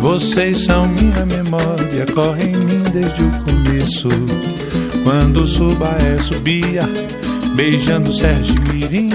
Vocês 0.00 0.64
são 0.64 0.88
minha 0.88 1.26
memória, 1.26 2.06
correm 2.14 2.54
em 2.54 2.56
mim 2.56 2.82
desde 2.90 3.22
o 3.22 3.30
começo. 3.44 4.08
Quando 5.02 5.44
Subaé 5.44 6.16
subia, 6.20 6.82
beijando 7.56 8.12
Sérgio 8.12 8.54
Mirim, 8.72 9.10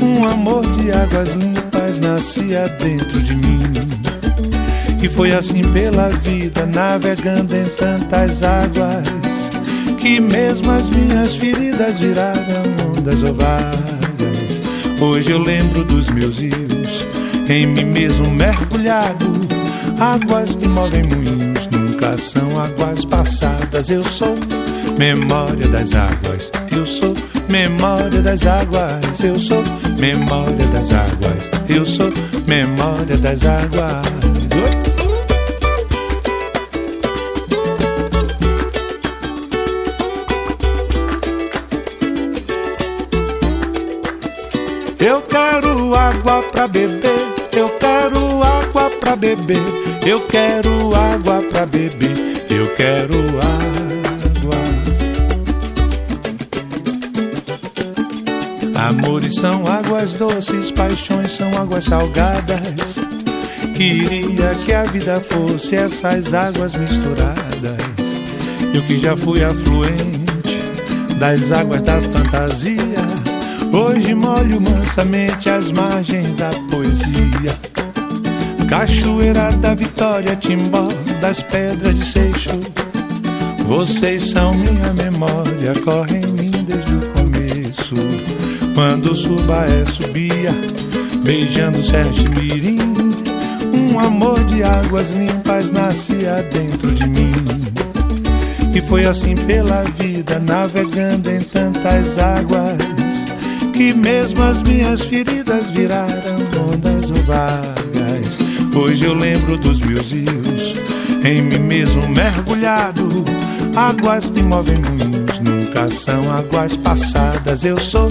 um 0.00 0.26
amor 0.26 0.66
de 0.76 0.90
águas 0.90 1.34
limpas 1.34 2.00
nascia 2.00 2.66
dentro 2.80 3.20
de 3.20 3.36
mim. 3.36 3.58
E 5.02 5.08
foi 5.08 5.32
assim 5.32 5.62
pela 5.62 6.08
vida, 6.08 6.64
navegando 6.66 7.54
em 7.54 7.64
tantas 7.76 8.42
águas, 8.42 9.06
que 9.98 10.18
mesmo 10.18 10.70
as 10.70 10.88
minhas 10.88 11.34
feridas 11.34 11.98
viraram 11.98 12.64
ondas 12.88 13.22
ovadas. 13.22 14.62
Hoje 14.98 15.30
eu 15.30 15.38
lembro 15.38 15.84
dos 15.84 16.08
meus 16.08 16.38
rios, 16.38 17.06
em 17.48 17.66
mim 17.66 17.84
mesmo 17.84 18.30
mergulhado, 18.30 19.26
águas 20.00 20.56
que 20.56 20.66
movem 20.66 21.02
moinhos, 21.02 21.68
nunca 21.70 22.16
são 22.16 22.58
águas 22.58 23.04
passadas. 23.04 23.90
Eu 23.90 24.02
sou 24.02 24.36
memória 24.98 25.68
das 25.68 25.94
águas. 25.94 26.50
Eu 26.72 26.84
sou 26.84 27.14
memória 27.48 28.20
das 28.22 28.46
águas. 28.46 29.22
Eu 29.22 29.38
sou 29.38 29.62
memória 29.98 30.66
das 30.68 30.92
águas. 30.92 31.50
Eu 31.68 31.84
sou 31.84 32.12
memória 32.46 33.16
das 33.18 33.44
águas. 33.44 34.06
Oi? 34.54 34.86
Eu 44.98 45.22
quero 45.22 45.94
água 45.94 46.42
pra 46.50 46.66
beber. 46.66 47.36
Eu 47.52 47.68
quero 47.78 48.42
água 48.42 48.90
pra 48.98 49.16
beber. 49.16 49.62
Eu 50.04 50.20
quero 50.26 50.94
água 50.94 51.42
pra 51.50 51.66
beber. 51.66 52.16
Eu 52.50 52.66
quero 52.74 53.14
água. 53.38 53.85
Amores 58.78 59.34
são 59.36 59.66
águas 59.66 60.12
doces, 60.12 60.70
paixões 60.70 61.32
são 61.32 61.48
águas 61.56 61.86
salgadas. 61.86 62.96
Queria 63.74 64.54
que 64.64 64.72
a 64.72 64.84
vida 64.84 65.20
fosse 65.20 65.76
essas 65.76 66.34
águas 66.34 66.74
misturadas. 66.76 67.86
Eu 68.74 68.82
que 68.82 68.98
já 68.98 69.16
fui 69.16 69.42
afluente 69.42 70.60
das 71.18 71.52
águas 71.52 71.82
da 71.82 72.00
fantasia. 72.00 72.76
Hoje 73.72 74.14
molho 74.14 74.60
mansamente 74.60 75.48
as 75.48 75.72
margens 75.72 76.34
da 76.34 76.50
poesia. 76.70 77.56
Cachoeira 78.68 79.52
da 79.52 79.74
Vitória, 79.74 80.36
Timbó 80.36 80.88
das 81.20 81.42
pedras 81.42 81.94
de 81.94 82.04
Seixo. 82.04 82.50
Vocês 83.66 84.30
são 84.30 84.52
minha 84.54 84.92
memória, 84.92 85.72
correm 85.84 86.20
em 86.22 86.32
mim 86.32 86.50
desde 86.66 86.92
o. 86.94 87.05
Quando 88.76 89.12
o 89.12 89.14
Subaé 89.14 89.86
subia, 89.86 90.50
beijando 91.24 91.82
Sérgio 91.82 92.28
Mirim, 92.32 92.76
um 93.72 93.98
amor 93.98 94.44
de 94.44 94.62
águas 94.62 95.12
limpas 95.12 95.70
nascia 95.70 96.46
dentro 96.52 96.94
de 96.94 97.08
mim. 97.08 97.32
E 98.74 98.80
foi 98.82 99.06
assim 99.06 99.34
pela 99.34 99.82
vida, 99.98 100.38
navegando 100.40 101.30
em 101.30 101.38
tantas 101.38 102.18
águas, 102.18 102.76
que 103.72 103.94
mesmo 103.94 104.42
as 104.42 104.60
minhas 104.60 105.00
feridas 105.00 105.70
viraram 105.70 106.36
ondas 106.68 107.08
vagas. 107.24 108.38
Hoje 108.74 109.06
eu 109.06 109.14
lembro 109.14 109.56
dos 109.56 109.80
meus 109.80 110.12
rios, 110.12 110.74
em 111.24 111.40
mim 111.40 111.60
mesmo 111.60 112.06
mergulhado, 112.08 113.24
águas 113.74 114.28
que 114.28 114.42
movem 114.42 114.82
moinhos, 114.82 115.40
nunca 115.40 115.90
são 115.90 116.30
águas 116.30 116.76
passadas. 116.76 117.64
Eu 117.64 117.78
sou 117.78 118.10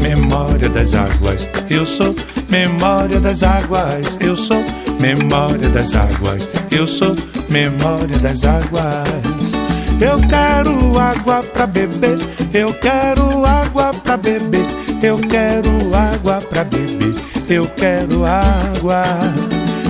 memória 0.00 0.68
das 0.68 0.94
águas, 0.94 1.48
eu 1.70 1.86
sou 1.86 2.14
memória 2.48 3.20
das 3.20 3.42
águas, 3.42 4.16
eu 4.20 4.36
sou 4.36 4.64
memória 5.00 5.68
das 5.68 5.94
águas, 5.94 6.50
eu 6.70 6.86
sou 6.86 7.14
memória 7.48 8.18
das 8.18 8.44
águas. 8.44 9.52
Eu 10.00 10.18
quero 10.28 10.98
água 10.98 11.42
pra 11.42 11.66
beber, 11.66 12.18
eu 12.52 12.74
quero 12.74 13.44
água 13.44 13.92
pra 13.94 14.16
beber, 14.16 14.66
eu 15.02 15.18
quero 15.18 15.94
água 15.94 16.40
pra 16.40 16.64
beber, 16.64 17.14
eu 17.48 17.66
quero 17.76 18.24
água. 18.24 19.04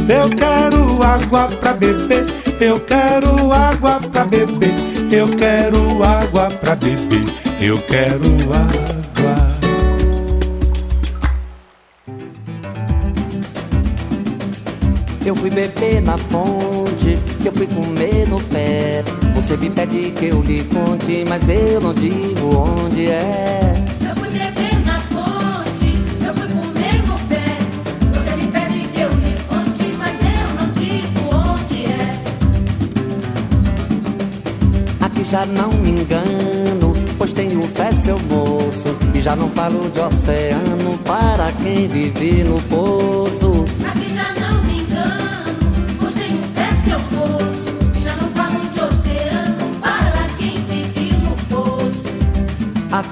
Eu 0.07 0.28
quero 0.28 1.02
água 1.02 1.48
pra 1.48 1.72
beber, 1.72 2.26
eu 2.61 2.78
quero 2.80 3.52
água 3.52 4.00
pra 4.12 4.24
beber, 4.24 4.74
eu 5.11 5.28
quero 5.28 6.02
água 6.02 6.50
pra 6.50 6.74
beber, 6.76 7.24
eu 7.61 7.78
quero 7.78 8.52
água. 8.52 9.03
Eu 15.25 15.35
fui 15.35 15.49
beber 15.49 16.03
na 16.03 16.18
fonte, 16.18 17.18
eu 17.43 17.51
fui 17.53 17.66
comer 17.66 18.29
no 18.29 18.39
pé. 18.41 19.03
Você 19.35 19.57
me 19.57 19.70
pede 19.70 20.11
que 20.11 20.27
eu 20.27 20.43
lhe 20.43 20.62
conte, 20.64 21.25
mas 21.27 21.49
eu 21.49 21.81
não 21.81 21.95
digo 21.95 22.55
onde 22.55 23.07
é. 23.07 23.75
Eu 24.07 24.14
fui 24.16 24.29
beber 24.29 24.79
na 24.85 24.99
fonte, 25.01 25.99
eu 26.27 26.35
fui 26.35 26.47
comer 26.49 27.03
no 27.07 27.18
pé. 27.27 27.57
Você 28.12 28.37
me 28.37 28.49
pede 28.53 28.87
que 28.89 29.01
eu 29.01 29.09
lhe 29.09 29.35
conte, 29.49 29.95
mas 29.97 30.14
eu 30.20 30.55
não 30.61 30.70
digo 30.72 31.20
onde 31.35 31.87
é. 31.87 32.20
Aqui 35.01 35.25
já 35.31 35.47
não 35.47 35.70
me 35.70 35.91
engano, 36.03 36.95
pois 37.16 37.33
tenho 37.33 37.62
fé, 37.62 37.93
seu 37.93 38.18
moço. 38.29 38.95
E 39.14 39.22
já 39.22 39.35
não 39.35 39.49
falo 39.49 39.89
de 39.89 40.01
oceano 40.01 40.99
para 40.99 41.51
quem 41.62 41.89
vive 41.89 42.45
no 42.45 42.61
poço. 42.64 43.64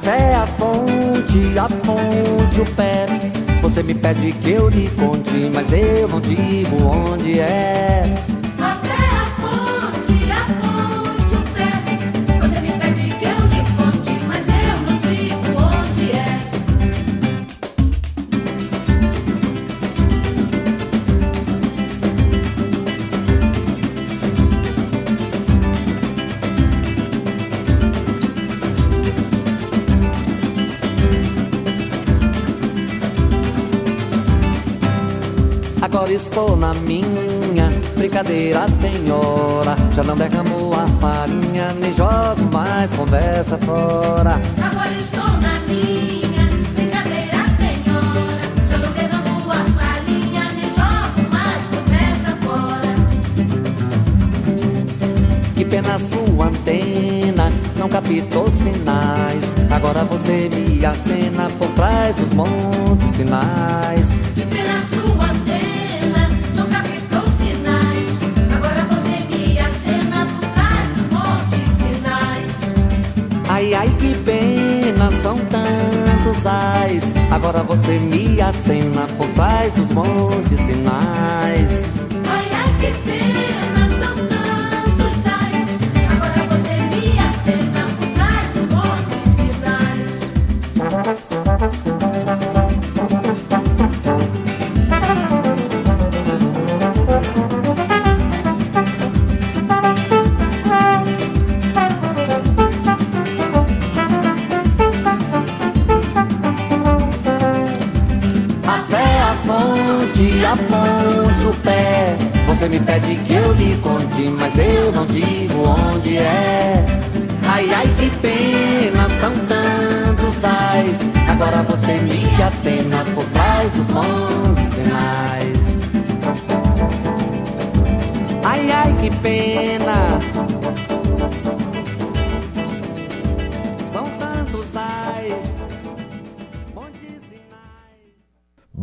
É 0.07 0.35
a 0.35 0.47
fonte, 0.47 1.59
a 1.59 1.69
ponte, 1.69 2.61
o 2.61 2.75
pé. 2.75 3.07
Você 3.61 3.83
me 3.83 3.95
pede 3.95 4.33
que 4.33 4.51
eu 4.51 4.69
lhe 4.69 4.89
conte, 4.91 5.51
mas 5.55 5.73
eu 5.73 6.09
não 6.09 6.21
digo 6.21 6.77
onde 6.85 7.41
é. 7.41 8.32
Estou 36.33 36.57
na 36.57 36.73
minha, 36.73 37.71
brincadeira 37.95 38.65
tem 38.81 39.13
hora. 39.13 39.77
Já 39.95 40.03
não 40.03 40.17
derramo 40.17 40.73
a 40.73 40.87
farinha, 40.99 41.75
nem 41.79 41.93
jogo 41.93 42.51
mais 42.51 42.91
conversa 42.95 43.59
fora. 43.59 44.41
Agora 44.63 44.93
estou 44.99 45.31
na 45.43 45.61
minha, 45.69 46.49
brincadeira 46.75 47.45
tem 47.59 47.85
hora. 47.93 48.41
Já 48.71 48.79
não 48.79 48.93
derramo 48.93 49.53
a 49.53 49.65
farinha, 49.77 50.45
nem 50.55 50.71
jogo 50.71 51.29
mais 51.31 51.65
conversa 51.65 52.37
fora. 52.41 52.95
Que 55.55 55.65
pena 55.67 55.99
sua 55.99 56.47
antena, 56.47 57.53
não 57.77 57.91
captou 57.91 58.51
sinais. 58.51 59.55
Agora 59.71 60.03
você 60.05 60.49
me 60.49 60.85
acena 60.87 61.51
por 61.59 61.69
trás 61.73 62.17
dos 62.17 62.33
montes 62.33 63.11
sinais. 63.11 64.22
Agora 77.31 77.63
você 77.63 77.99
me 78.01 78.41
acena 78.41 79.07
por 79.17 79.29
trás 79.29 79.73
dos 79.75 79.91
montes 79.93 80.59
sinais. 80.61 82.02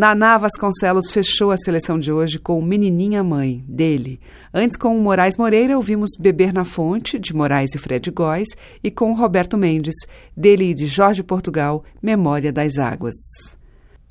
Naná 0.00 0.38
Vasconcelos 0.38 1.10
fechou 1.10 1.50
a 1.50 1.58
seleção 1.58 1.98
de 1.98 2.10
hoje 2.10 2.38
com 2.38 2.62
Menininha 2.62 3.22
Mãe, 3.22 3.62
dele. 3.68 4.18
Antes, 4.50 4.78
com 4.78 4.96
o 4.96 5.02
Moraes 5.02 5.36
Moreira, 5.36 5.76
ouvimos 5.76 6.12
Beber 6.18 6.54
na 6.54 6.64
Fonte, 6.64 7.18
de 7.18 7.36
Moraes 7.36 7.74
e 7.74 7.78
Fred 7.78 8.10
Góes, 8.10 8.48
e 8.82 8.90
com 8.90 9.12
Roberto 9.12 9.58
Mendes, 9.58 9.94
dele 10.34 10.70
e 10.70 10.74
de 10.74 10.86
Jorge 10.86 11.22
Portugal, 11.22 11.84
Memória 12.00 12.50
das 12.50 12.78
Águas. 12.78 13.59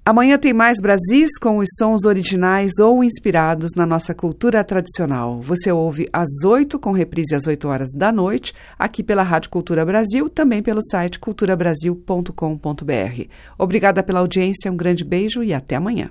Amanhã 0.09 0.39
tem 0.39 0.53
mais 0.53 0.81
Brasis 0.81 1.37
com 1.39 1.59
os 1.59 1.69
sons 1.77 2.03
originais 2.03 2.79
ou 2.79 3.03
inspirados 3.03 3.75
na 3.75 3.85
nossa 3.85 4.11
cultura 4.11 4.63
tradicional. 4.63 5.39
Você 5.39 5.71
ouve 5.71 6.09
às 6.11 6.43
8 6.43 6.79
com 6.79 6.91
reprise 6.91 7.35
às 7.35 7.45
8 7.45 7.67
horas 7.67 7.91
da 7.95 8.11
noite, 8.11 8.51
aqui 8.79 9.03
pela 9.03 9.21
Rádio 9.21 9.51
Cultura 9.51 9.85
Brasil, 9.85 10.27
também 10.27 10.63
pelo 10.63 10.81
site 10.81 11.19
culturabrasil.com.br. 11.19 13.23
Obrigada 13.55 14.01
pela 14.01 14.21
audiência, 14.21 14.71
um 14.71 14.75
grande 14.75 15.05
beijo 15.05 15.43
e 15.43 15.53
até 15.53 15.75
amanhã. 15.75 16.09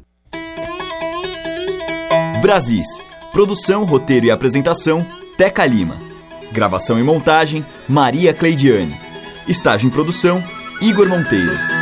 Brasis. 2.41 2.87
Produção, 3.33 3.83
roteiro 3.83 4.27
e 4.27 4.31
apresentação, 4.31 5.05
Teca 5.37 5.67
Lima. 5.67 5.97
Gravação 6.53 7.01
e 7.01 7.03
montagem, 7.03 7.67
Maria 7.89 8.33
Cleidiane. 8.33 8.95
Estágio 9.49 9.89
em 9.89 9.91
produção, 9.91 10.41
Igor 10.81 11.09
Monteiro. 11.09 11.78